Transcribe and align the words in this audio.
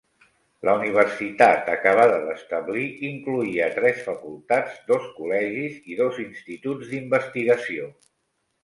La 0.67 0.73
universitat 0.77 1.69
acabada 1.73 2.15
d'establir 2.23 2.85
incloïa 3.11 3.69
tres 3.77 4.03
facultats, 4.09 4.83
dos 4.91 5.09
col·legis 5.21 5.79
i 5.95 6.03
dos 6.03 6.23
instituts 6.29 6.93
d'investigació. 6.97 7.93